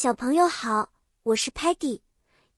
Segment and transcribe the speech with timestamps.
[0.00, 0.92] 小朋友好，
[1.24, 2.02] 我是 Peggy，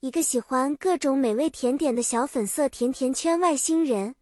[0.01, 4.15] 一个喜欢各种美味甜点的小粉色甜甜圈外星人。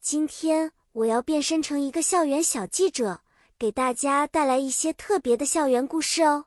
[0.00, 3.22] 今天我要变身成一个校园小记者，
[3.58, 6.44] 给大家带来一些特别的校园故事哦。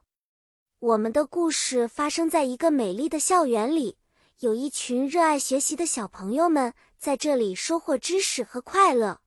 [0.79, 3.97] 我们的故事发生在一个美丽的校园里，
[4.39, 9.19] 有一群热爱学习的小朋友们在这里收获知识和快乐。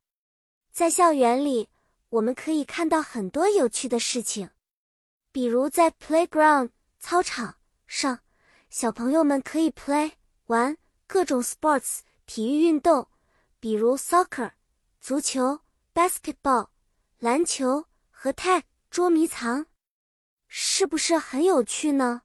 [0.73, 1.69] 在校园里，
[2.09, 4.49] 我们可以看到很多有趣的事情。
[5.37, 8.21] 比如在 playground 操场上，
[8.71, 10.13] 小朋友们可以 play
[10.47, 13.07] 玩各种 sports 体育运动，
[13.61, 14.53] 比如 soccer
[14.99, 15.61] 足球、
[15.93, 16.69] basketball
[17.19, 19.67] 篮球和 tag 捉迷藏，
[20.49, 22.23] 是不是很有趣呢？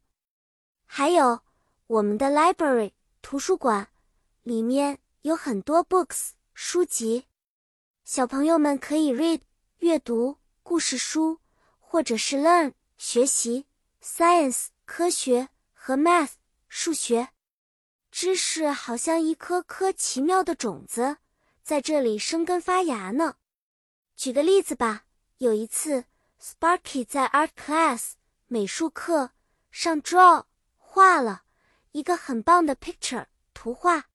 [0.85, 1.41] 还有
[1.87, 3.89] 我们的 library 图书馆，
[4.43, 7.25] 里面有很多 books 书籍，
[8.05, 9.41] 小朋友们可以 read
[9.79, 11.41] 阅读故事书，
[11.77, 12.71] 或者是 learn。
[13.03, 13.65] 学习
[13.99, 16.33] science 科学和 math
[16.67, 17.29] 数学
[18.11, 21.17] 知识，好像一颗颗奇妙的种子，
[21.63, 23.37] 在这里生根发芽呢。
[24.15, 25.05] 举个例子吧，
[25.39, 26.05] 有一次
[26.39, 28.11] ，Sparky 在 art class
[28.45, 29.31] 美术课
[29.71, 30.45] 上 draw
[30.77, 31.41] 画了
[31.93, 34.09] 一个很棒的 picture 图画，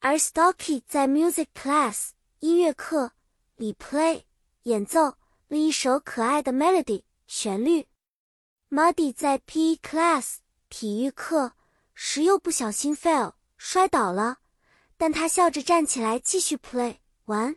[0.00, 3.12] 而 Stocky 在 music class 音乐课
[3.56, 4.24] 里 play
[4.64, 5.16] 演奏
[5.48, 7.88] 了一首可爱的 melody 旋律。
[8.74, 11.52] Muddy 在 PE class 体育课
[11.94, 14.38] 时又不小心 fell 摔倒了，
[14.96, 17.54] 但他笑着站起来继续 play 玩。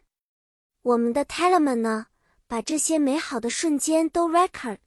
[0.84, 2.06] 我们的 Talman 呢，
[2.46, 4.78] 把这些美好的瞬间都 record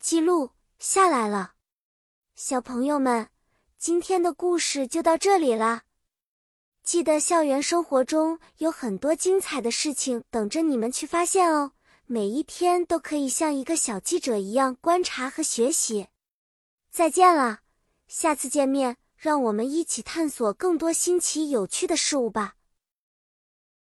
[0.00, 1.52] 记录下来了。
[2.34, 3.28] 小朋友们，
[3.78, 5.84] 今天的故事就到这里啦。
[6.82, 11.70] 记得校园生活中有很多精彩的事情等着你们去发现哦。
[12.08, 16.06] 每一天都可以像一个小记者一样观察和学习。
[16.88, 17.62] 再见了，
[18.06, 22.54] 下次见面，让我们一起探索更多新奇有趣的事物吧。